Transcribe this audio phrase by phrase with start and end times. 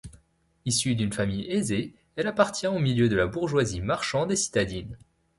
[0.65, 4.97] Issue d'une famille aisée, elle appartient au milieu de la bourgeoisie marchande et citadine.